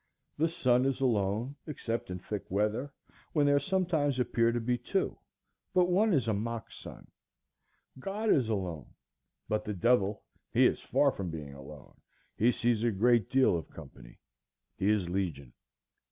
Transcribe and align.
The 0.35 0.49
sun 0.49 0.85
is 0.85 0.99
alone, 0.99 1.57
except 1.67 2.09
in 2.09 2.17
thick 2.17 2.49
weather, 2.49 2.91
when 3.33 3.45
there 3.45 3.59
sometimes 3.59 4.17
appear 4.17 4.51
to 4.51 4.59
be 4.59 4.75
two, 4.75 5.15
but 5.75 5.91
one 5.91 6.11
is 6.11 6.27
a 6.27 6.33
mock 6.33 6.71
sun. 6.71 7.05
God 7.99 8.31
is 8.31 8.49
alone,—but 8.49 9.63
the 9.63 9.75
devil, 9.75 10.23
he 10.51 10.65
is 10.65 10.79
far 10.81 11.11
from 11.11 11.29
being 11.29 11.53
alone; 11.53 11.93
he 12.35 12.51
sees 12.51 12.81
a 12.83 12.89
great 12.89 13.29
deal 13.29 13.55
of 13.55 13.69
company; 13.69 14.17
he 14.75 14.89
is 14.89 15.07
legion. 15.07 15.53